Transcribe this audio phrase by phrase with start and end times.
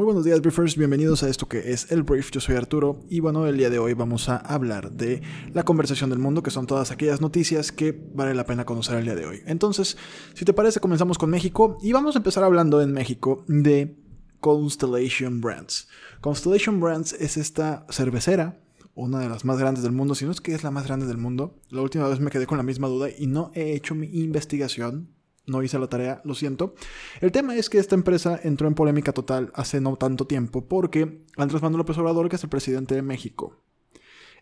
[0.00, 0.78] Muy buenos días, Briefers.
[0.78, 2.30] Bienvenidos a esto que es el Brief.
[2.30, 5.20] Yo soy Arturo y bueno, el día de hoy vamos a hablar de
[5.52, 9.04] la conversación del mundo, que son todas aquellas noticias que vale la pena conocer el
[9.04, 9.42] día de hoy.
[9.44, 9.98] Entonces,
[10.32, 13.94] si te parece, comenzamos con México y vamos a empezar hablando en México de
[14.40, 15.86] Constellation Brands.
[16.22, 18.58] Constellation Brands es esta cervecera
[18.94, 21.04] una de las más grandes del mundo, si no es que es la más grande
[21.04, 21.58] del mundo.
[21.68, 25.10] La última vez me quedé con la misma duda y no he hecho mi investigación
[25.46, 26.74] no hice la tarea, lo siento.
[27.20, 31.24] El tema es que esta empresa entró en polémica total hace no tanto tiempo porque
[31.36, 33.62] Andrés Manuel López Obrador, que es el presidente de México,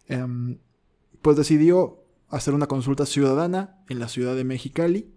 [0.06, 0.58] em,
[1.22, 5.14] pues decidió hacer una consulta ciudadana en la ciudad de Mexicali,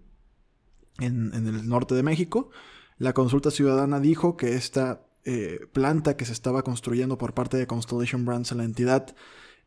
[1.00, 2.50] en, el norte de México.
[2.98, 7.68] La consulta ciudadana dijo que esta eh, planta que se estaba construyendo por parte de
[7.68, 9.16] Constellation Brands en la entidad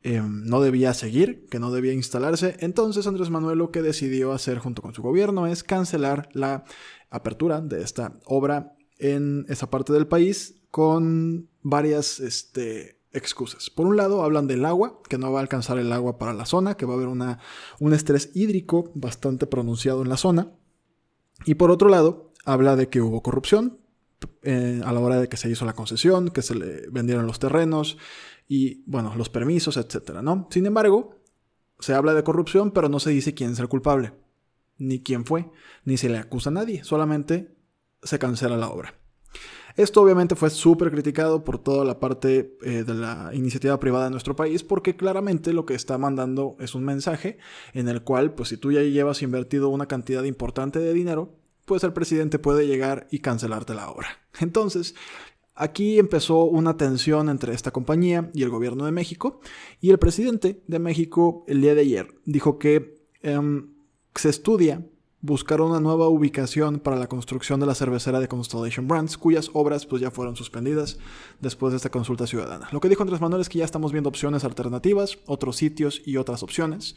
[0.06, 2.56] Em, no debía seguir, que no debía instalarse.
[2.60, 6.64] Entonces Andrés Manuel lo que decidió hacer junto con su gobierno es cancelar la
[7.08, 13.70] apertura de esta obra en esa parte del país con varias este, excusas.
[13.70, 16.44] Por un lado, hablan del agua, que no va a alcanzar el agua para la
[16.44, 17.38] zona, que va a haber una,
[17.80, 20.52] un estrés hídrico bastante pronunciado en la zona.
[21.46, 23.78] Y por otro lado, habla de que hubo corrupción
[24.42, 27.38] eh, a la hora de que se hizo la concesión, que se le vendieron los
[27.38, 27.98] terrenos,
[28.48, 30.48] y, bueno, los permisos, etcétera, ¿no?
[30.50, 31.16] Sin embargo,
[31.78, 34.12] se habla de corrupción, pero no se dice quién es el culpable,
[34.78, 35.50] ni quién fue,
[35.84, 37.56] ni se le acusa a nadie, solamente
[38.02, 38.94] se cancela la obra.
[39.76, 44.12] Esto obviamente fue súper criticado por toda la parte eh, de la iniciativa privada de
[44.12, 47.38] nuestro país porque claramente lo que está mandando es un mensaje
[47.72, 51.84] en el cual pues si tú ya llevas invertido una cantidad importante de dinero pues
[51.84, 54.08] el presidente puede llegar y cancelarte la obra.
[54.40, 54.94] Entonces
[55.56, 59.40] Aquí empezó una tensión entre esta compañía y el gobierno de México
[59.80, 63.72] y el presidente de México el día de ayer dijo que em,
[64.16, 64.84] se estudia
[65.24, 69.86] buscar una nueva ubicación para la construcción de la cervecera de Constellation Brands, cuyas obras
[69.86, 70.98] pues ya fueron suspendidas
[71.40, 72.68] después de esta consulta ciudadana.
[72.72, 76.18] Lo que dijo Andrés Manuel es que ya estamos viendo opciones alternativas, otros sitios y
[76.18, 76.94] otras opciones.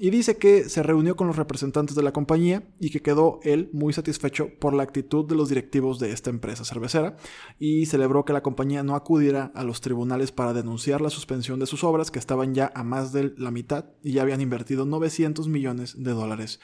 [0.00, 3.68] Y dice que se reunió con los representantes de la compañía y que quedó él
[3.74, 7.16] muy satisfecho por la actitud de los directivos de esta empresa cervecera
[7.58, 11.66] y celebró que la compañía no acudiera a los tribunales para denunciar la suspensión de
[11.66, 15.46] sus obras que estaban ya a más de la mitad y ya habían invertido 900
[15.48, 16.58] millones de dólares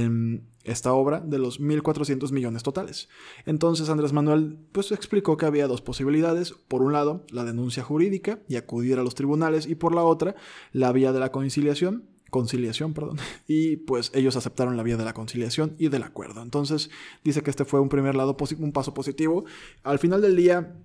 [0.00, 3.08] en esta obra de los 1.400 millones totales.
[3.46, 8.40] Entonces Andrés Manuel pues explicó que había dos posibilidades, por un lado la denuncia jurídica
[8.48, 10.34] y acudir a los tribunales y por la otra
[10.72, 13.18] la vía de la conciliación conciliación, perdón.
[13.46, 16.42] Y pues ellos aceptaron la vía de la conciliación y del acuerdo.
[16.42, 16.90] Entonces
[17.24, 19.44] dice que este fue un primer lado, un paso positivo.
[19.82, 20.76] Al final del día,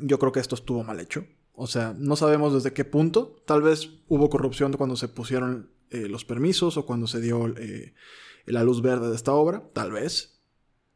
[0.00, 1.26] yo creo que esto estuvo mal hecho.
[1.52, 3.36] O sea, no sabemos desde qué punto.
[3.44, 7.94] Tal vez hubo corrupción cuando se pusieron eh, los permisos o cuando se dio eh,
[8.46, 9.68] la luz verde de esta obra.
[9.72, 10.40] Tal vez.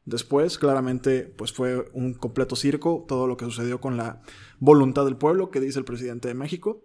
[0.04, 4.22] Después, claramente, pues fue un completo circo todo lo que sucedió con la
[4.60, 6.84] voluntad del pueblo que dice el presidente de México.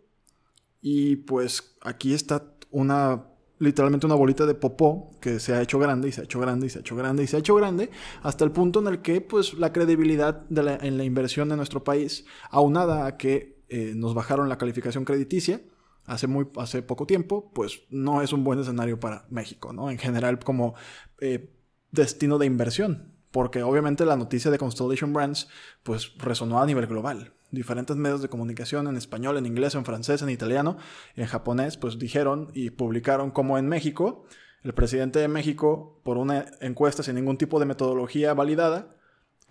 [0.81, 3.27] Y pues aquí está una
[3.59, 6.65] literalmente una bolita de popó que se ha hecho grande y se ha hecho grande
[6.65, 7.91] y se ha hecho grande y se ha hecho grande
[8.23, 12.25] hasta el punto en el que pues la credibilidad en la inversión de nuestro país
[12.49, 15.61] aunada a que eh, nos bajaron la calificación crediticia
[16.05, 19.97] hace muy hace poco tiempo pues no es un buen escenario para México no en
[19.97, 20.75] general como
[21.19, 21.53] eh,
[21.91, 25.47] destino de inversión porque obviamente la noticia de Constellation Brands
[25.83, 27.33] pues resonó a nivel global.
[27.49, 30.77] Diferentes medios de comunicación en español, en inglés, en francés, en italiano,
[31.15, 34.25] en japonés, pues dijeron y publicaron como en México,
[34.63, 38.95] el presidente de México, por una encuesta sin ningún tipo de metodología validada,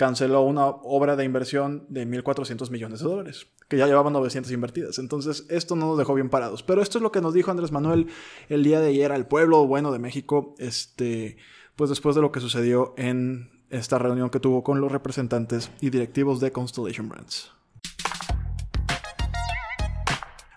[0.00, 4.98] canceló una obra de inversión de 1.400 millones de dólares, que ya llevaban 900 invertidas.
[4.98, 6.62] Entonces, esto no nos dejó bien parados.
[6.62, 8.06] Pero esto es lo que nos dijo Andrés Manuel
[8.48, 11.36] el día de ayer al pueblo bueno de México, este,
[11.76, 15.90] pues después de lo que sucedió en esta reunión que tuvo con los representantes y
[15.90, 17.52] directivos de Constellation Brands.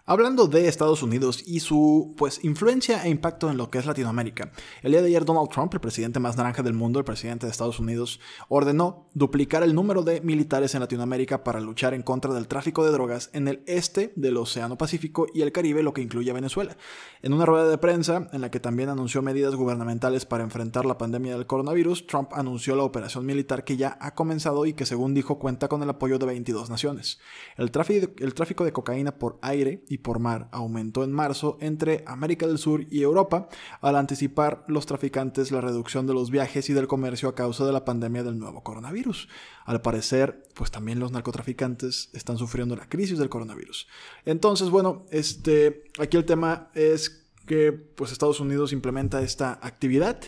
[0.06, 4.52] Hablando de Estados Unidos y su pues influencia e impacto en lo que es Latinoamérica,
[4.82, 7.52] el día de ayer Donald Trump, el presidente más naranja del mundo, el presidente de
[7.54, 8.20] Estados Unidos,
[8.50, 12.92] ordenó duplicar el número de militares en Latinoamérica para luchar en contra del tráfico de
[12.92, 16.76] drogas en el este del Océano Pacífico y el Caribe, lo que incluye a Venezuela.
[17.22, 20.98] En una rueda de prensa en la que también anunció medidas gubernamentales para enfrentar la
[20.98, 25.14] pandemia del coronavirus, Trump anunció la operación militar que ya ha comenzado y que según
[25.14, 27.22] dijo cuenta con el apoyo de 22 naciones.
[27.56, 32.04] El tráfico, el tráfico de cocaína por aire y por mar aumentó en marzo entre
[32.07, 33.48] América del Sur y Europa
[33.80, 37.72] al anticipar los traficantes la reducción de los viajes y del comercio a causa de
[37.72, 39.30] la pandemia del nuevo coronavirus.
[39.66, 43.88] Al parecer, pues también los narcotraficantes están sufriendo la crisis del coronavirus.
[44.25, 50.19] Entonces, bueno, este, aquí el tema es que pues Estados Unidos implementa esta actividad.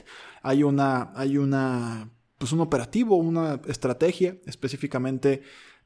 [0.44, 5.42] Hay una, hay una, pues un operativo, una estrategia específicamente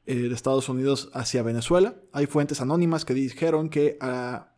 [0.06, 1.96] eh, de Estados Unidos hacia Venezuela.
[2.12, 4.49] Hay fuentes anónimas que dijeron que a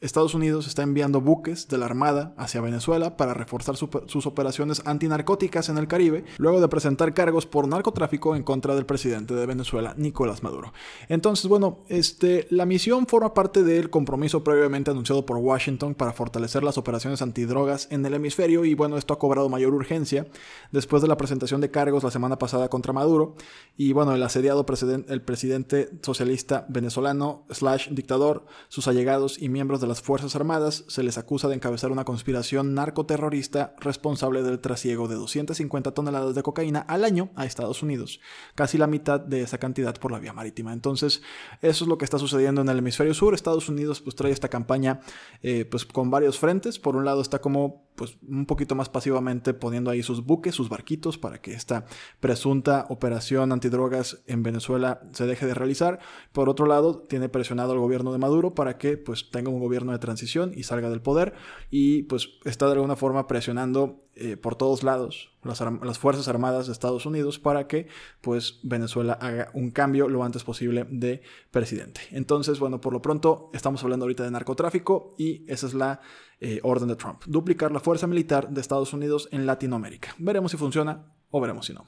[0.00, 5.68] Estados Unidos está enviando buques de la Armada hacia Venezuela para reforzar sus operaciones antinarcóticas
[5.68, 9.94] en el Caribe, luego de presentar cargos por narcotráfico en contra del presidente de Venezuela,
[9.96, 10.72] Nicolás Maduro.
[11.08, 16.62] Entonces, bueno, este, la misión forma parte del compromiso previamente anunciado por Washington para fortalecer
[16.62, 20.26] las operaciones antidrogas en el hemisferio y bueno, esto ha cobrado mayor urgencia
[20.70, 23.36] después de la presentación de cargos la semana pasada contra Maduro
[23.76, 24.66] y bueno, el asediado
[25.08, 31.02] el presidente socialista venezolano slash dictador, sus allegados y miembros de la Fuerzas Armadas se
[31.02, 36.80] les acusa de encabezar una conspiración narcoterrorista responsable del trasiego de 250 toneladas de cocaína
[36.80, 38.20] al año a Estados Unidos,
[38.54, 40.72] casi la mitad de esa cantidad por la vía marítima.
[40.72, 41.22] Entonces,
[41.60, 43.34] eso es lo que está sucediendo en el hemisferio sur.
[43.34, 45.00] Estados Unidos pues trae esta campaña
[45.42, 46.78] eh, pues con varios frentes.
[46.78, 50.68] Por un lado está como pues un poquito más pasivamente poniendo ahí sus buques, sus
[50.68, 51.84] barquitos para que esta
[52.20, 56.00] presunta operación antidrogas en Venezuela se deje de realizar.
[56.32, 59.73] Por otro lado, tiene presionado al gobierno de Maduro para que pues tenga un gobierno
[59.82, 61.34] de transición y salga del poder
[61.70, 66.66] y pues está de alguna forma presionando eh, por todos lados las, las, Fuerzas Armadas
[66.66, 67.88] de Estados Unidos para que
[68.20, 72.02] pues Venezuela haga un cambio lo antes posible de presidente.
[72.12, 76.00] Entonces, bueno, por lo pronto estamos hablando ahorita de narcotráfico y esa es la
[76.40, 77.22] eh, orden de Trump.
[77.26, 80.14] Duplicar la fuerza militar de Estados Unidos en Latinoamérica.
[80.18, 81.84] Veremos si funciona o veremos si no.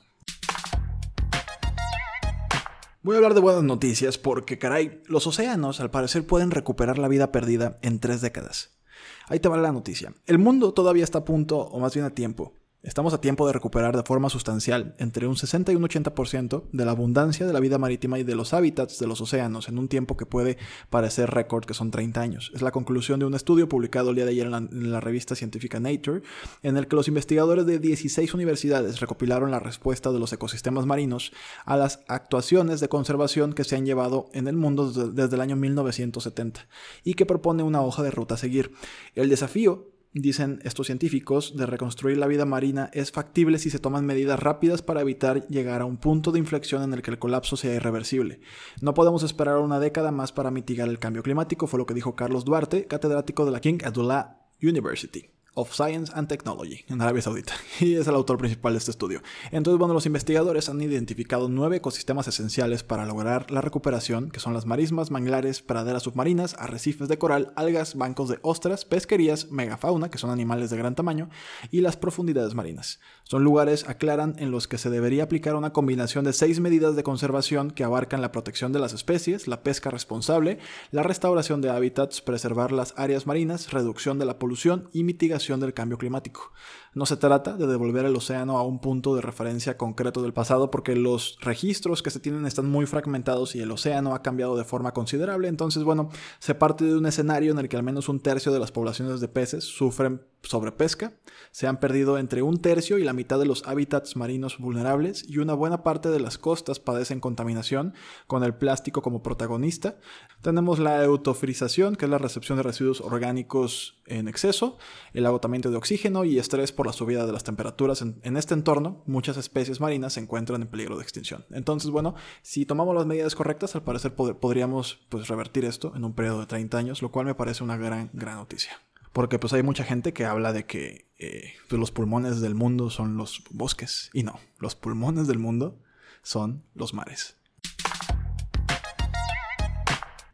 [3.06, 7.06] Voy a hablar de buenas noticias porque, caray, los océanos al parecer pueden recuperar la
[7.06, 8.80] vida perdida en tres décadas.
[9.28, 10.12] Ahí te va la noticia.
[10.26, 12.54] El mundo todavía está a punto, o más bien a tiempo,
[12.86, 16.84] Estamos a tiempo de recuperar de forma sustancial entre un 60 y un 80% de
[16.84, 19.88] la abundancia de la vida marítima y de los hábitats de los océanos en un
[19.88, 20.56] tiempo que puede
[20.88, 22.52] parecer récord, que son 30 años.
[22.54, 25.80] Es la conclusión de un estudio publicado el día de ayer en la, revista científica
[25.80, 26.22] Nature,
[26.62, 31.32] en el que los investigadores de 16 universidades recopilaron la respuesta de los ecosistemas marinos
[31.64, 35.56] a las actuaciones de conservación que se han llevado en el mundo desde el año
[35.56, 36.68] 1970
[37.02, 38.70] y que propone una hoja de ruta a seguir.
[39.16, 44.06] El desafío dicen estos científicos, de reconstruir la vida marina es factible si se toman
[44.06, 47.56] medidas rápidas para evitar llegar a un punto de inflexión en el que el colapso
[47.56, 48.40] sea irreversible.
[48.80, 52.16] No podemos esperar una década más para mitigar el cambio climático, fue lo que dijo
[52.16, 57.54] Carlos Duarte, catedrático de la King Abdullah University of Science and Technology en Arabia Saudita
[57.80, 59.22] y es el autor principal de este estudio.
[59.50, 64.52] Entonces, bueno, los investigadores han identificado nueve ecosistemas esenciales para lograr la recuperación, que son
[64.52, 70.18] las marismas, manglares, praderas submarinas, arrecifes de coral, algas, bancos de ostras, pesquerías, megafauna, que
[70.18, 71.30] son animales de gran tamaño,
[71.70, 73.00] y las profundidades marinas.
[73.24, 77.02] Son lugares, aclaran, en los que se debería aplicar una combinación de seis medidas de
[77.02, 80.58] conservación que abarcan la protección de las especies, la pesca responsable,
[80.90, 85.75] la restauración de hábitats, preservar las áreas marinas, reducción de la polución y mitigación del
[85.75, 86.52] cambio climático.
[86.94, 90.70] No se trata de devolver el océano a un punto de referencia concreto del pasado
[90.70, 94.64] porque los registros que se tienen están muy fragmentados y el océano ha cambiado de
[94.64, 95.48] forma considerable.
[95.48, 96.08] Entonces, bueno,
[96.38, 99.20] se parte de un escenario en el que al menos un tercio de las poblaciones
[99.20, 101.14] de peces sufren sobrepesca,
[101.50, 105.38] se han perdido entre un tercio y la mitad de los hábitats marinos vulnerables y
[105.38, 107.94] una buena parte de las costas padecen contaminación
[108.26, 109.99] con el plástico como protagonista.
[110.42, 114.78] Tenemos la eutofrización, que es la recepción de residuos orgánicos en exceso,
[115.12, 118.02] el agotamiento de oxígeno y estrés por la subida de las temperaturas.
[118.02, 121.44] En, este entorno, muchas especies marinas se encuentran en peligro de extinción.
[121.50, 126.14] Entonces, bueno, si tomamos las medidas correctas, al parecer podríamos pues, revertir esto en un
[126.14, 128.73] periodo de 30 años, lo cual me parece una gran, gran noticia.
[129.16, 132.90] Porque pues hay mucha gente que habla de que eh, pues, los pulmones del mundo
[132.90, 134.11] son los bosques.
[134.12, 135.80] Y no, los pulmones del mundo
[136.23, 137.38] son los mares.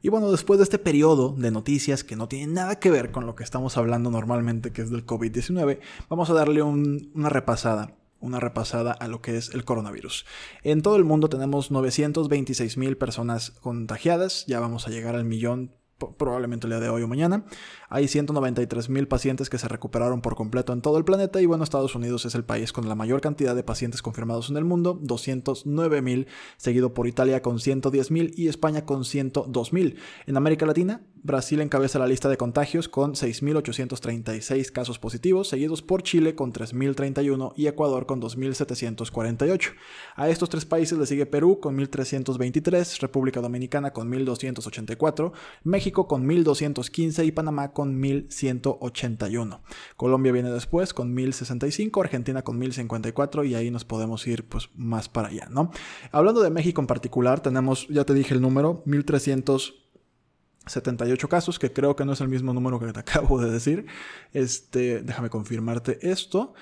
[0.00, 3.24] Y bueno, después de este periodo de noticias que no tienen nada que ver con
[3.24, 8.38] lo que estamos hablando normalmente, que es del COVID-19, vamos a darle una repasada una
[8.40, 10.26] repasada a lo que es el coronavirus.
[10.62, 15.72] En todo el mundo tenemos 926 mil personas contagiadas, ya vamos a llegar al millón
[16.10, 17.44] probablemente el día de hoy o mañana.
[17.88, 21.64] Hay 193 mil pacientes que se recuperaron por completo en todo el planeta y bueno,
[21.64, 24.98] Estados Unidos es el país con la mayor cantidad de pacientes confirmados en el mundo,
[25.00, 29.98] 209 mil, seguido por Italia con 110 mil y España con 102 mil.
[30.26, 36.02] En América Latina, Brasil encabeza la lista de contagios con 6.836 casos positivos, seguidos por
[36.02, 39.74] Chile con 3.031 y Ecuador con 2.748.
[40.16, 45.32] A estos tres países le sigue Perú con 1.323, República Dominicana con 1.284,
[45.62, 49.62] México Con 1215 y Panamá con 1181.
[49.96, 55.10] Colombia viene después con 1065, Argentina con 1054 y ahí nos podemos ir pues más
[55.10, 55.70] para allá, ¿no?
[56.10, 61.94] Hablando de México en particular, tenemos, ya te dije el número, 1378 casos, que creo
[61.94, 63.84] que no es el mismo número que te acabo de decir.
[64.32, 66.54] Este, déjame confirmarte esto.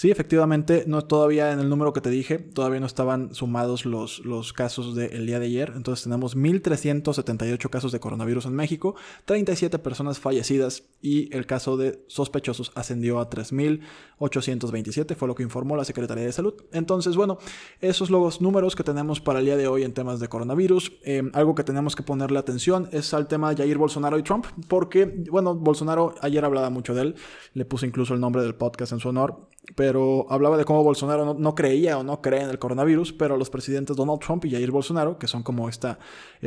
[0.00, 4.20] Sí, efectivamente, no todavía en el número que te dije, todavía no estaban sumados los,
[4.20, 5.74] los casos del día de ayer.
[5.76, 8.94] Entonces tenemos 1.378 casos de coronavirus en México,
[9.26, 15.76] 37 personas fallecidas y el caso de sospechosos ascendió a 3.827, fue lo que informó
[15.76, 16.54] la Secretaría de Salud.
[16.72, 17.36] Entonces, bueno,
[17.82, 20.94] esos son los números que tenemos para el día de hoy en temas de coronavirus.
[21.04, 24.46] Eh, algo que tenemos que ponerle atención es al tema de Jair Bolsonaro y Trump,
[24.66, 27.16] porque, bueno, Bolsonaro ayer hablaba mucho de él,
[27.52, 29.89] le puse incluso el nombre del podcast en su honor pero
[30.28, 33.96] hablaba de cómo Bolsonaro no, creía o no cree en el coronavirus, pero los presidentes
[33.96, 35.98] Donald Trump y Jair Bolsonaro, que son como esta,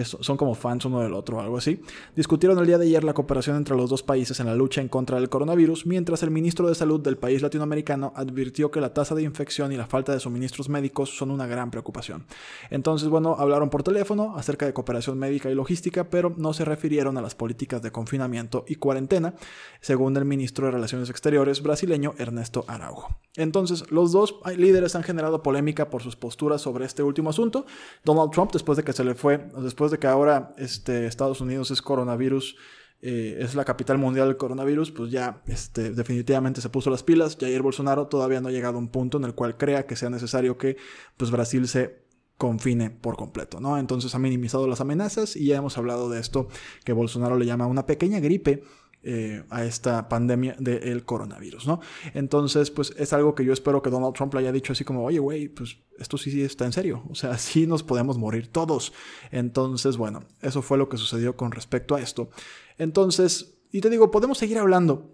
[0.03, 1.81] son como fans uno del otro o algo así,
[2.15, 4.87] discutieron el día de ayer la cooperación entre los dos países en la lucha en
[4.87, 9.15] contra del coronavirus, mientras el ministro de Salud del país latinoamericano advirtió que la tasa
[9.15, 12.25] de infección y la falta de suministros médicos son una gran preocupación.
[12.69, 17.17] Entonces, bueno, hablaron por teléfono acerca de cooperación médica y logística, pero no se refirieron
[17.17, 19.33] a las políticas de confinamiento y cuarentena,
[19.81, 23.15] según el ministro de Relaciones Exteriores brasileño Ernesto Araujo.
[23.35, 27.65] Entonces, los dos líderes han generado polémica por sus posturas sobre este último asunto.
[28.03, 31.71] Donald Trump, después de que se le fue, después de que ahora este, Estados Unidos
[31.71, 32.55] es coronavirus,
[33.01, 37.35] eh, es la capital mundial del coronavirus, pues ya este, definitivamente se puso las pilas.
[37.39, 40.09] Jair Bolsonaro todavía no ha llegado a un punto en el cual crea que sea
[40.09, 40.77] necesario que
[41.17, 42.03] pues, Brasil se
[42.37, 43.77] confine por completo, ¿no?
[43.77, 46.47] Entonces ha minimizado las amenazas y ya hemos hablado de esto
[46.83, 48.63] que Bolsonaro le llama una pequeña gripe
[49.03, 51.81] eh, a esta pandemia del coronavirus, ¿no?
[52.13, 55.03] Entonces, pues es algo que yo espero que Donald Trump le haya dicho así como,
[55.03, 58.47] oye, güey, pues esto sí, sí está en serio, o sea, sí nos podemos morir
[58.47, 58.93] todos.
[59.31, 62.29] Entonces, bueno, eso fue lo que sucedió con respecto a esto.
[62.77, 65.11] Entonces, y te digo, podemos seguir hablando,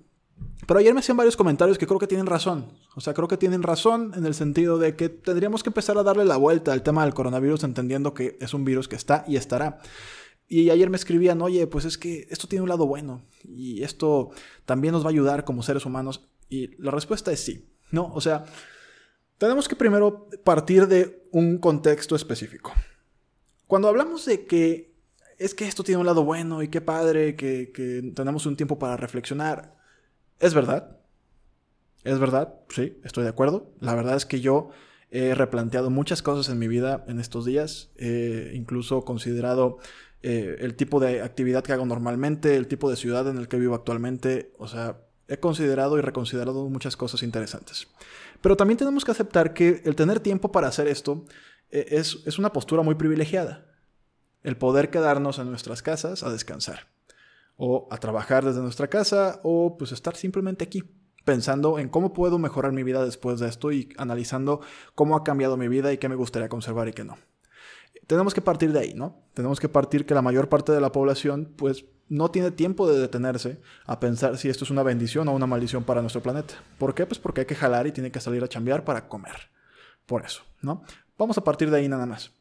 [0.67, 2.73] pero ayer me hacían varios comentarios que creo que tienen razón.
[2.95, 6.03] O sea, creo que tienen razón en el sentido de que tendríamos que empezar a
[6.03, 9.35] darle la vuelta al tema del coronavirus entendiendo que es un virus que está y
[9.35, 9.79] estará.
[10.51, 14.31] Y ayer me escribían, oye, pues es que esto tiene un lado bueno y esto
[14.65, 16.27] también nos va a ayudar como seres humanos.
[16.49, 18.11] Y la respuesta es sí, ¿no?
[18.15, 18.45] O sea,
[19.37, 22.73] tenemos que primero partir de un contexto específico.
[23.67, 24.95] Cuando hablamos de que
[25.37, 28.79] es que esto tiene un lado bueno y qué padre que, que tenemos un tiempo
[28.79, 29.77] para reflexionar,
[30.39, 30.97] es verdad.
[32.03, 33.71] Es verdad, sí, estoy de acuerdo.
[33.81, 34.71] La verdad es que yo
[35.11, 37.91] he replanteado muchas cosas en mi vida en estos días.
[37.97, 39.77] He incluso considerado
[40.21, 43.57] eh, el tipo de actividad que hago normalmente, el tipo de ciudad en el que
[43.57, 44.97] vivo actualmente, o sea,
[45.27, 47.87] he considerado y reconsiderado muchas cosas interesantes.
[48.41, 51.25] Pero también tenemos que aceptar que el tener tiempo para hacer esto
[51.71, 53.65] eh, es, es una postura muy privilegiada.
[54.43, 56.87] El poder quedarnos en nuestras casas a descansar.
[57.61, 60.83] O a trabajar desde nuestra casa o pues estar simplemente aquí
[61.25, 64.61] pensando en cómo puedo mejorar mi vida después de esto y analizando
[64.95, 67.17] cómo ha cambiado mi vida y qué me gustaría conservar y qué no
[68.09, 69.21] tenemos que partir de ahí, ¿no?
[69.35, 72.99] Tenemos que partir que la mayor parte de la población, pues, no tiene tiempo de
[72.99, 76.55] detenerse a pensar si esto es una bendición o una maldición para nuestro planeta.
[76.79, 77.05] ¿Por qué?
[77.05, 79.51] Pues porque hay que jalar y tiene que salir a chambear para comer.
[80.07, 80.81] Por eso, ¿no?
[81.19, 82.31] Vamos a partir de ahí nada más.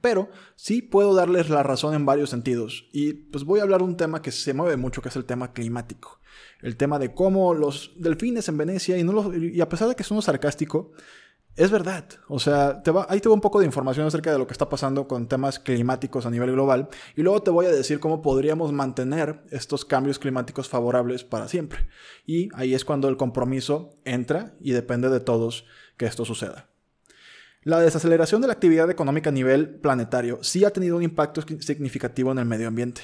[0.00, 2.88] Pero sí puedo darles la razón en varios sentidos.
[2.92, 5.24] Y pues voy a hablar de un tema que se mueve mucho, que es el
[5.24, 6.20] tema climático.
[6.60, 10.04] El tema de cómo los delfines en Venecia, y, no y a pesar de que
[10.04, 10.92] es uno sarcástico,
[11.56, 12.04] es verdad.
[12.28, 15.06] O sea, va, ahí te un poco de información acerca de lo que está pasando
[15.06, 16.88] con temas climáticos a nivel global.
[17.16, 21.86] Y luego te voy a decir cómo podríamos mantener estos cambios climáticos favorables para siempre.
[22.26, 25.66] Y ahí es cuando el compromiso entra y depende de todos
[25.96, 26.68] que esto suceda.
[27.64, 32.32] La desaceleración de la actividad económica a nivel planetario sí ha tenido un impacto significativo
[32.32, 33.02] en el medio ambiente.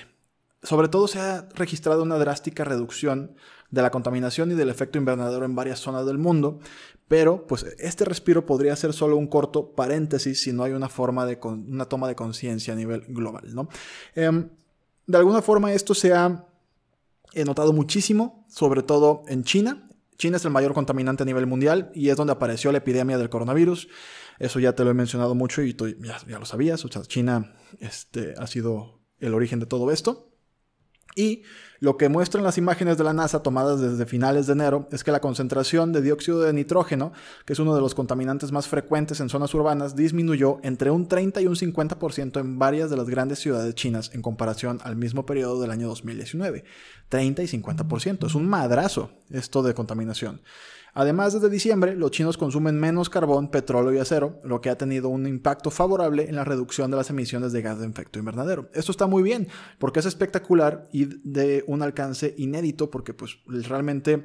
[0.64, 3.36] Sobre todo se ha registrado una drástica reducción
[3.70, 6.58] de la contaminación y del efecto invernadero en varias zonas del mundo,
[7.08, 11.26] pero pues este respiro podría ser solo un corto paréntesis si no hay una forma
[11.26, 13.68] de una toma de conciencia a nivel global, ¿no?
[14.14, 14.50] Em,
[15.06, 16.46] de alguna forma esto se ha
[17.34, 19.88] notado muchísimo, sobre todo en China.
[20.18, 23.30] China es el mayor contaminante a nivel mundial y es donde apareció la epidemia del
[23.30, 23.88] coronavirus.
[24.38, 26.84] Eso ya te lo he mencionado mucho y tú ya, lo sabías.
[26.84, 30.27] O sea, China este, ha sido el origen de todo esto.
[31.18, 31.42] Y
[31.80, 35.12] Lo que muestran las imágenes de la NASA tomadas desde finales de enero es que
[35.12, 37.12] la concentración de dióxido de nitrógeno,
[37.44, 41.40] que es uno de los contaminantes más frecuentes en zonas urbanas, disminuyó entre un 30
[41.40, 45.60] y un 50% en varias de las grandes ciudades chinas en comparación al mismo periodo
[45.60, 46.64] del año 2019.
[47.10, 48.26] 30 y 50%.
[48.26, 50.40] Es un madrazo esto de contaminación.
[50.98, 55.08] Además, desde diciembre, los chinos consumen menos carbón, petróleo y acero, lo que ha tenido
[55.08, 58.68] un impacto favorable en la reducción de las emisiones de gas de efecto invernadero.
[58.74, 59.46] Esto está muy bien,
[59.78, 64.24] porque es espectacular y de un alcance inédito, porque pues realmente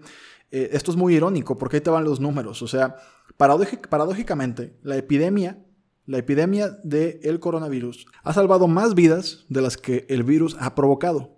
[0.49, 2.63] eh, esto es muy irónico, porque ahí te van los números.
[2.63, 2.95] O sea,
[3.37, 5.59] paradójicamente, la epidemia
[6.07, 11.37] la epidemia del coronavirus ha salvado más vidas de las que el virus ha provocado.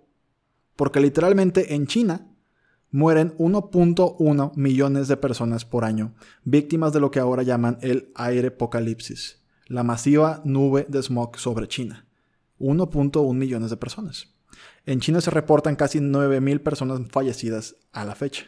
[0.76, 2.35] Porque literalmente en China
[2.90, 6.14] mueren 1.1 millones de personas por año,
[6.44, 11.68] víctimas de lo que ahora llaman el aire apocalipsis, la masiva nube de smog sobre
[11.68, 12.06] China.
[12.58, 14.34] 1.1 millones de personas.
[14.86, 18.46] En China se reportan casi 9.000 personas fallecidas a la fecha.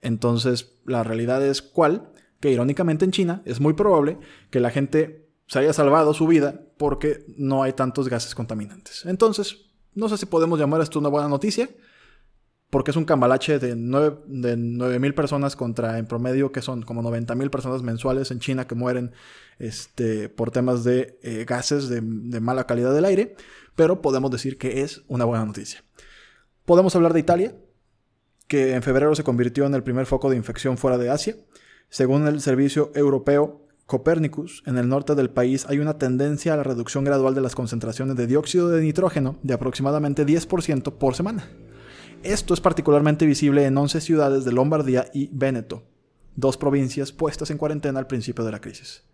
[0.00, 4.18] Entonces, la realidad es cuál, que irónicamente en China es muy probable
[4.50, 9.04] que la gente se haya salvado su vida porque no hay tantos gases contaminantes.
[9.06, 11.68] Entonces, no sé si podemos llamar esto una buena noticia,
[12.74, 17.36] porque es un cambalache de 9 mil personas contra en promedio que son como 90
[17.36, 19.12] mil personas mensuales en China que mueren
[19.60, 23.36] este, por temas de eh, gases de, de mala calidad del aire,
[23.76, 25.84] pero podemos decir que es una buena noticia.
[26.64, 27.54] Podemos hablar de Italia,
[28.48, 31.36] que en febrero se convirtió en el primer foco de infección fuera de Asia.
[31.90, 36.64] Según el servicio europeo Copernicus, en el norte del país hay una tendencia a la
[36.64, 41.48] reducción gradual de las concentraciones de dióxido de nitrógeno de aproximadamente 10% por semana.
[42.24, 45.82] Esto es particularmente visible en 11 ciudades de Lombardía y Véneto,
[46.36, 49.04] dos provincias puestas en cuarentena al principio de la crisis.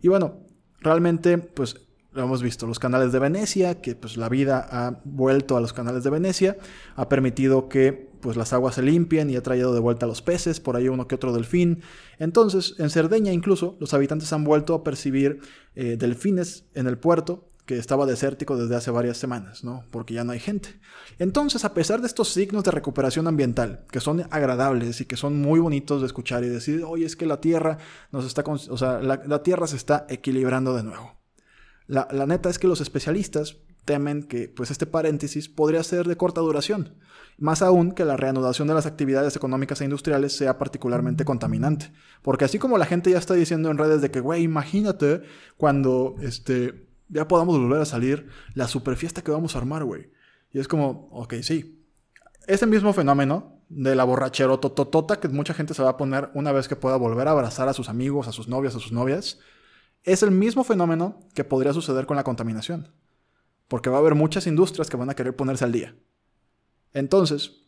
[0.00, 0.46] Y bueno,
[0.78, 5.56] realmente, pues lo hemos visto, los canales de Venecia, que pues la vida ha vuelto
[5.56, 6.56] a los canales de Venecia,
[6.94, 10.22] ha permitido que pues las aguas se limpien y ha traído de vuelta a los
[10.22, 11.82] peces, por ahí uno que otro delfín.
[12.20, 15.40] Entonces, en Cerdeña incluso, los habitantes han vuelto a percibir
[15.74, 19.84] eh, delfines en el puerto que estaba desértico desde hace varias semanas, ¿no?
[19.90, 20.80] Porque ya no hay gente.
[21.18, 25.40] Entonces, a pesar de estos signos de recuperación ambiental, que son agradables y que son
[25.40, 27.78] muy bonitos de escuchar y decir, oye, es que la Tierra
[28.10, 31.20] nos está, o sea, la, Tierra se está equilibrando de nuevo.
[31.86, 36.16] La, la, neta es que los especialistas temen que, pues, este paréntesis podría ser de
[36.16, 36.96] corta duración,
[37.38, 41.92] más aún que la reanudación de las actividades económicas e industriales sea particularmente contaminante.
[42.22, 45.22] Porque así como la gente ya está diciendo en redes de que, güey, imagínate
[45.56, 50.10] cuando, este, ya podamos volver a salir la super fiesta que vamos a armar, güey.
[50.50, 51.84] Y es como, ok, sí.
[52.46, 56.52] Ese mismo fenómeno de la borrachero tototota que mucha gente se va a poner una
[56.52, 59.38] vez que pueda volver a abrazar a sus amigos, a sus novias, a sus novias,
[60.04, 62.92] es el mismo fenómeno que podría suceder con la contaminación.
[63.68, 65.94] Porque va a haber muchas industrias que van a querer ponerse al día.
[66.92, 67.62] Entonces,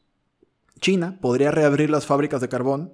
[0.81, 2.93] China podría reabrir las fábricas de carbón,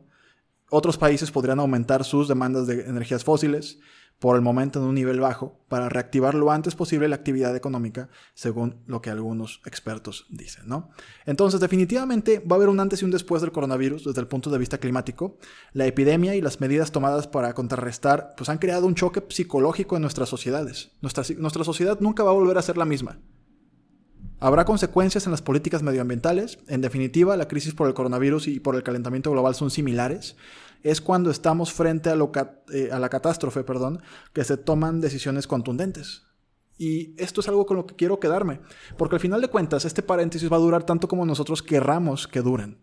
[0.70, 3.80] otros países podrían aumentar sus demandas de energías fósiles,
[4.20, 8.10] por el momento en un nivel bajo, para reactivar lo antes posible la actividad económica,
[8.34, 10.90] según lo que algunos expertos dicen, ¿no?
[11.24, 14.50] Entonces, definitivamente va a haber un antes y un después del coronavirus desde el punto
[14.50, 15.38] de vista climático.
[15.72, 20.02] La epidemia y las medidas tomadas para contrarrestar, pues han creado un choque psicológico en
[20.02, 20.92] nuestras sociedades.
[21.00, 23.18] Nuestra, nuestra sociedad nunca va a volver a ser la misma.
[24.38, 26.58] Habrá consecuencias en las políticas medioambientales.
[26.66, 30.36] En definitiva, la crisis por el coronavirus y por el calentamiento global son similares
[30.82, 32.16] es cuando estamos frente a,
[32.72, 36.26] eh, a la catástrofe, perdón, que se toman decisiones contundentes.
[36.78, 38.60] Y esto es algo con lo que quiero quedarme,
[38.96, 42.40] porque al final de cuentas este paréntesis va a durar tanto como nosotros querramos que
[42.40, 42.78] duren.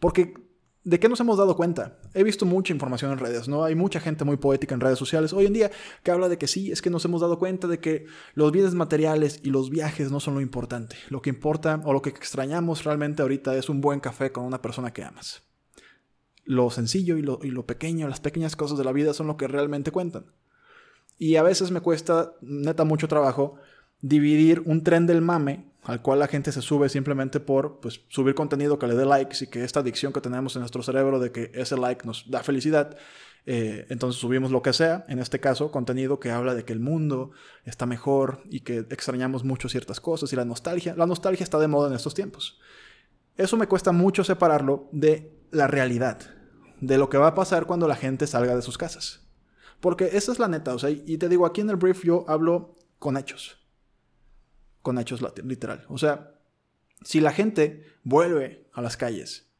[0.00, 0.34] Porque
[0.82, 1.98] ¿De qué nos hemos dado cuenta?
[2.14, 3.64] He visto mucha información en redes, ¿no?
[3.64, 5.70] Hay mucha gente muy poética en redes sociales hoy en día
[6.02, 8.74] que habla de que sí, es que nos hemos dado cuenta de que los bienes
[8.74, 10.96] materiales y los viajes no son lo importante.
[11.10, 14.62] Lo que importa o lo que extrañamos realmente ahorita es un buen café con una
[14.62, 15.42] persona que amas
[16.50, 19.36] lo sencillo y lo, y lo pequeño, las pequeñas cosas de la vida son lo
[19.36, 20.26] que realmente cuentan.
[21.16, 23.54] Y a veces me cuesta, neta, mucho trabajo
[24.00, 28.34] dividir un tren del mame al cual la gente se sube simplemente por pues, subir
[28.34, 31.30] contenido que le dé likes y que esta adicción que tenemos en nuestro cerebro de
[31.30, 32.96] que ese like nos da felicidad,
[33.46, 36.80] eh, entonces subimos lo que sea, en este caso contenido que habla de que el
[36.80, 37.30] mundo
[37.64, 41.68] está mejor y que extrañamos mucho ciertas cosas y la nostalgia, la nostalgia está de
[41.68, 42.58] moda en estos tiempos.
[43.36, 46.39] Eso me cuesta mucho separarlo de la realidad,
[46.80, 49.20] de lo que va a pasar cuando la gente salga de sus casas.
[49.80, 52.24] Porque esa es la neta, o sea, y te digo, aquí en el brief yo
[52.28, 53.58] hablo con hechos.
[54.82, 55.84] Con hechos literal.
[55.88, 56.34] O sea,
[57.02, 59.50] si la gente vuelve a las calles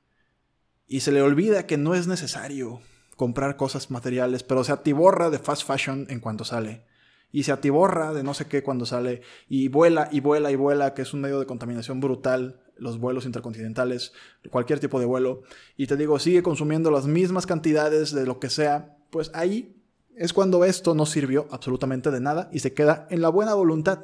[0.86, 2.80] y se le olvida que no es necesario
[3.16, 6.84] comprar cosas materiales, pero se atiborra de fast fashion en cuanto sale
[7.32, 10.94] y se atiborra de no sé qué cuando sale y vuela y vuela y vuela,
[10.94, 14.12] que es un medio de contaminación brutal, los vuelos intercontinentales,
[14.50, 15.42] cualquier tipo de vuelo,
[15.76, 19.76] y te digo, sigue consumiendo las mismas cantidades de lo que sea, pues ahí
[20.16, 24.00] es cuando esto no sirvió absolutamente de nada y se queda en la buena voluntad.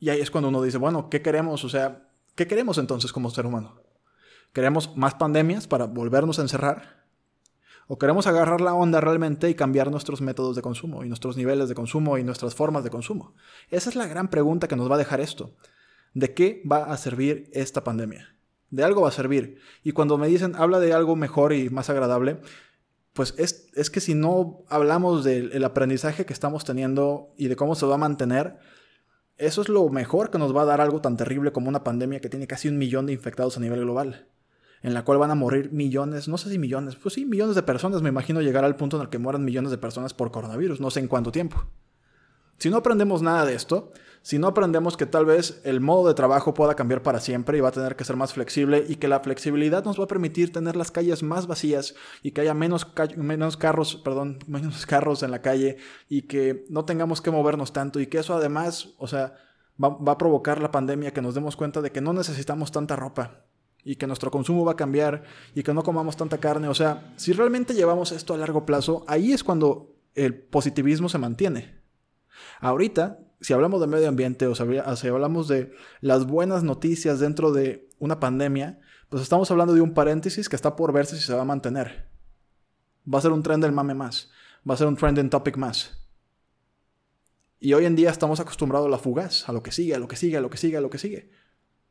[0.00, 1.64] Y ahí es cuando uno dice, bueno, ¿qué queremos?
[1.64, 3.80] O sea, ¿qué queremos entonces como ser humano?
[4.52, 7.03] ¿Queremos más pandemias para volvernos a encerrar?
[7.86, 11.68] ¿O queremos agarrar la onda realmente y cambiar nuestros métodos de consumo y nuestros niveles
[11.68, 13.34] de consumo y nuestras formas de consumo?
[13.70, 15.54] Esa es la gran pregunta que nos va a dejar esto.
[16.14, 18.34] ¿De qué va a servir esta pandemia?
[18.70, 19.58] De algo va a servir.
[19.82, 22.40] Y cuando me dicen, habla de algo mejor y más agradable,
[23.12, 27.74] pues es, es que si no hablamos del aprendizaje que estamos teniendo y de cómo
[27.74, 28.56] se va a mantener,
[29.36, 32.20] eso es lo mejor que nos va a dar algo tan terrible como una pandemia
[32.20, 34.28] que tiene casi un millón de infectados a nivel global
[34.84, 37.62] en la cual van a morir millones, no sé si millones, pues sí, millones de
[37.62, 40.78] personas, me imagino llegar al punto en el que mueran millones de personas por coronavirus,
[40.78, 41.64] no sé en cuánto tiempo.
[42.58, 46.14] Si no aprendemos nada de esto, si no aprendemos que tal vez el modo de
[46.14, 49.08] trabajo pueda cambiar para siempre y va a tener que ser más flexible y que
[49.08, 52.86] la flexibilidad nos va a permitir tener las calles más vacías y que haya menos,
[53.16, 55.78] menos carros, perdón, menos carros en la calle
[56.10, 59.32] y que no tengamos que movernos tanto y que eso además, o sea,
[59.82, 62.96] va, va a provocar la pandemia que nos demos cuenta de que no necesitamos tanta
[62.96, 63.46] ropa,
[63.84, 66.68] y que nuestro consumo va a cambiar y que no comamos tanta carne.
[66.68, 71.18] O sea, si realmente llevamos esto a largo plazo, ahí es cuando el positivismo se
[71.18, 71.80] mantiene.
[72.60, 77.88] Ahorita, si hablamos de medio ambiente o si hablamos de las buenas noticias dentro de
[77.98, 81.42] una pandemia, pues estamos hablando de un paréntesis que está por verse si se va
[81.42, 82.08] a mantener.
[83.12, 84.30] Va a ser un trend del mame más.
[84.68, 86.00] Va a ser un trending topic más.
[87.60, 90.08] Y hoy en día estamos acostumbrados a la fugaz, a lo que sigue, a lo
[90.08, 91.30] que sigue, a lo que sigue, a lo que sigue.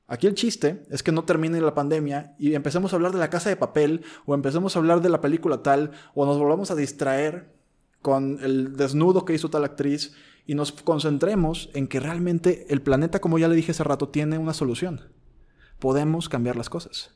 [0.07, 3.29] Aquí el chiste es que no termine la pandemia y empecemos a hablar de la
[3.29, 6.75] casa de papel o empecemos a hablar de la película tal o nos volvamos a
[6.75, 7.53] distraer
[8.01, 10.13] con el desnudo que hizo tal actriz
[10.45, 14.37] y nos concentremos en que realmente el planeta, como ya le dije hace rato, tiene
[14.37, 15.01] una solución.
[15.79, 17.15] Podemos cambiar las cosas,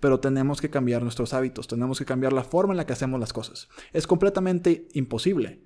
[0.00, 3.20] pero tenemos que cambiar nuestros hábitos, tenemos que cambiar la forma en la que hacemos
[3.20, 3.68] las cosas.
[3.92, 5.60] Es completamente imposible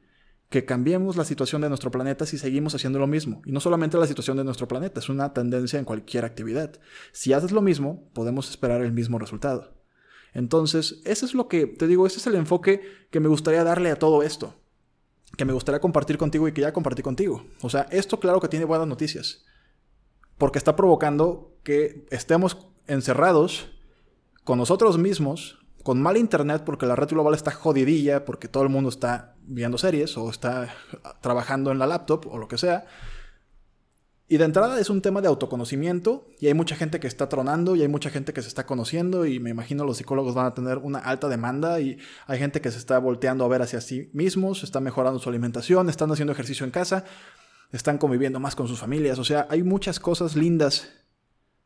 [0.51, 3.43] que cambiemos la situación de nuestro planeta si seguimos haciendo lo mismo.
[3.45, 6.81] Y no solamente la situación de nuestro planeta, es una tendencia en cualquier actividad.
[7.13, 9.75] Si haces lo mismo, podemos esperar el mismo resultado.
[10.33, 13.91] Entonces, eso es lo que, te digo, ese es el enfoque que me gustaría darle
[13.91, 14.55] a todo esto.
[15.37, 17.47] Que me gustaría compartir contigo y que ya compartí contigo.
[17.61, 19.45] O sea, esto claro que tiene buenas noticias.
[20.39, 22.57] Porque está provocando que estemos
[22.87, 23.69] encerrados
[24.45, 25.59] con nosotros mismos,
[25.89, 29.79] con mal internet, porque la red global está jodidilla, porque todo el mundo está viendo
[29.79, 30.69] series o está
[31.23, 32.85] trabajando en la laptop o lo que sea.
[34.29, 37.75] Y de entrada es un tema de autoconocimiento y hay mucha gente que está tronando
[37.75, 40.53] y hay mucha gente que se está conociendo y me imagino los psicólogos van a
[40.53, 41.97] tener una alta demanda y
[42.27, 45.89] hay gente que se está volteando a ver hacia sí mismos, está mejorando su alimentación,
[45.89, 47.05] están haciendo ejercicio en casa,
[47.73, 50.91] están conviviendo más con sus familias, o sea, hay muchas cosas lindas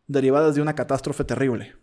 [0.06, 1.81] derivadas de una catástrofe terrible.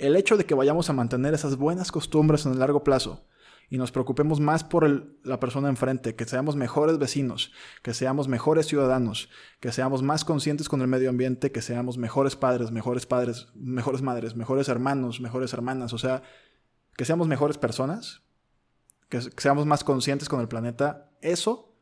[0.00, 3.26] El hecho de que vayamos a mantener esas buenas costumbres en el largo plazo
[3.68, 4.88] y nos preocupemos más por
[5.24, 9.28] la persona enfrente, que seamos mejores vecinos, que seamos mejores ciudadanos,
[9.60, 14.00] que seamos más conscientes con el medio ambiente, que seamos mejores padres, mejores padres, mejores
[14.00, 16.22] madres, mejores hermanos, mejores hermanas, o sea,
[16.96, 18.22] que seamos mejores personas,
[19.10, 21.74] que, seamos más conscientes con el planeta, eso,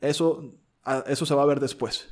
[0.00, 0.54] eso,
[1.06, 2.08] eso se va a ver después.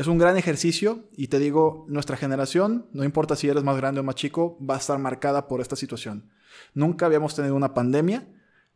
[0.00, 4.00] Es un gran ejercicio y te digo, nuestra generación, no importa si eres más grande
[4.00, 6.30] o más chico, va a estar marcada por esta situación.
[6.72, 8.26] Nunca habíamos tenido una pandemia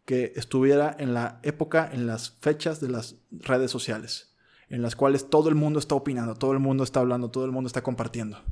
[0.05, 4.35] que estuviera en la época, en las fechas de las redes sociales,
[4.69, 7.53] en las cuales todo el mundo está opinando, todo el mundo está hablando, todo el
[7.53, 8.43] mundo está compartiendo.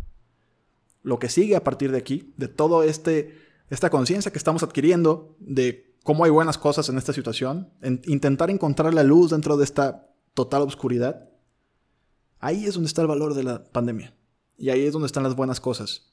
[1.03, 5.37] Lo que sigue a partir de aquí, de todo este esta conciencia que estamos adquiriendo
[5.41, 9.65] de cómo hay buenas cosas en esta situación, en intentar encontrar la luz dentro de
[9.65, 11.29] esta total oscuridad,
[12.43, 14.15] ahí es donde está el valor de la pandemia.
[14.59, 16.13] Y ahí es donde están las buenas cosas.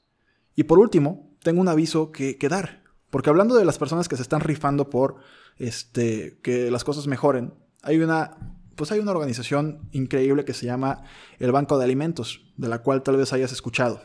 [0.56, 2.82] Y por último, tengo un aviso que, que dar.
[3.10, 5.16] Porque hablando de las personas que se están rifando por
[5.58, 11.02] este, que las cosas mejoren, hay una, pues hay una organización increíble que se llama
[11.38, 14.00] el Banco de Alimentos, de la cual tal vez hayas escuchado.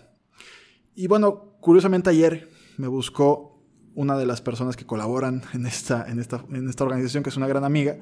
[0.95, 6.19] Y bueno, curiosamente ayer me buscó una de las personas que colaboran en esta, en
[6.19, 7.97] esta, en esta organización, que es una gran amiga,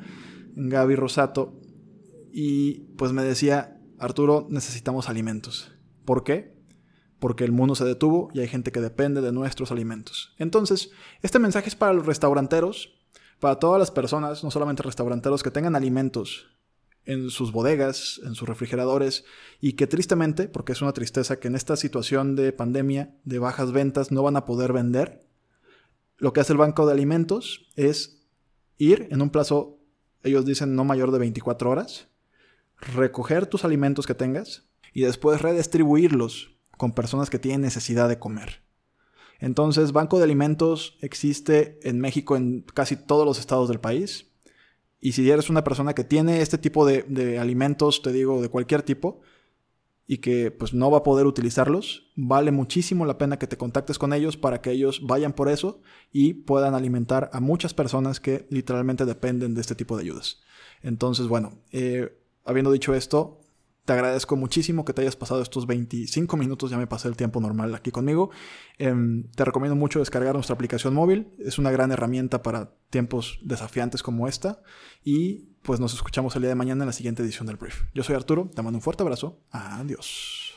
[0.56, 1.60] Gaby Rosato,
[2.32, 5.72] y pues me decía, Arturo, necesitamos alimentos.
[6.06, 6.54] ¿Por qué?
[7.24, 10.34] porque el mundo se detuvo y hay gente que depende de nuestros alimentos.
[10.38, 13.00] Entonces, este mensaje es para los restauranteros,
[13.40, 16.48] para todas las personas, no solamente restauranteros, que tengan alimentos
[17.06, 19.24] en sus bodegas, en sus refrigeradores,
[19.62, 23.72] y que tristemente, porque es una tristeza que en esta situación de pandemia, de bajas
[23.72, 25.26] ventas, no van a poder vender,
[26.18, 28.28] lo que hace el Banco de Alimentos es
[28.78, 29.80] ir en un plazo,
[30.24, 32.10] ellos dicen no mayor de 24 horas,
[32.96, 38.62] recoger tus alimentos que tengas y después redistribuirlos con personas que tienen necesidad de comer.
[39.40, 44.28] Entonces, Banco de Alimentos existe en México en casi todos los estados del país.
[45.02, 48.84] Y si eres una persona que tiene este tipo de, alimentos, te digo, de cualquier
[48.84, 49.22] tipo,
[50.08, 53.98] y que pues no va a poder utilizarlos, vale muchísimo la pena que te contactes
[53.98, 58.46] con ellos para que ellos vayan por eso y puedan alimentar a muchas personas que
[58.50, 60.42] literalmente dependen de este tipo de ayudas.
[60.82, 63.40] Entonces, bueno, eh, habiendo dicho esto,
[63.86, 67.42] te agradezco muchísimo que te hayas pasado estos 25 minutos, ya me pasé el tiempo
[67.42, 68.32] normal aquí conmigo.
[68.78, 74.02] Em, te recomiendo mucho descargar nuestra aplicación móvil, es una gran herramienta para tiempos desafiantes
[74.02, 74.62] como esta.
[75.04, 77.84] Y pues nos escuchamos el día de mañana en la siguiente edición del Brief.
[77.94, 80.53] Yo soy Arturo, te mando un fuerte abrazo, adiós.